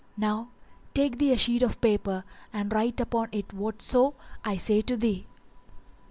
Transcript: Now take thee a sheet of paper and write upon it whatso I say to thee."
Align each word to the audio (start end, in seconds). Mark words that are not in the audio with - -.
Now 0.17 0.49
take 0.95 1.19
thee 1.19 1.31
a 1.31 1.37
sheet 1.37 1.61
of 1.61 1.79
paper 1.79 2.23
and 2.51 2.73
write 2.73 2.99
upon 2.99 3.29
it 3.31 3.53
whatso 3.53 4.15
I 4.43 4.57
say 4.57 4.81
to 4.81 4.97
thee." 4.97 5.27